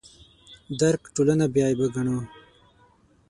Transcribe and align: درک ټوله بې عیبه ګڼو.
درک 0.79 1.01
ټوله 1.15 1.45
بې 1.53 1.61
عیبه 1.67 1.87
ګڼو. 1.95 2.17